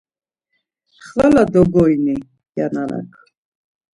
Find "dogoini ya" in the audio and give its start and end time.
1.53-2.65